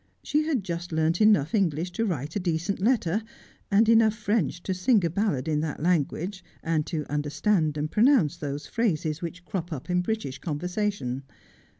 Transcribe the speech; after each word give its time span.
She 0.23 0.45
had 0.47 0.63
just 0.63 0.91
learnt 0.91 1.21
enough 1.21 1.53
English 1.53 1.91
to 1.91 2.05
write 2.07 2.35
a 2.35 2.39
decent 2.39 2.81
letter, 2.81 3.21
and 3.69 3.87
enough 3.87 4.15
French 4.15 4.63
to 4.63 4.73
sing 4.73 5.05
a 5.05 5.11
ballad 5.11 5.47
in 5.47 5.59
that 5.59 5.79
language, 5.79 6.43
and 6.63 6.87
to 6.87 7.05
understand 7.05 7.77
and 7.77 7.91
pronounce 7.91 8.35
those 8.37 8.65
phrases 8.65 9.21
which 9.21 9.45
crop 9.45 9.71
up 9.71 9.91
in 9.91 10.01
British 10.01 10.39
conversation. 10.39 11.21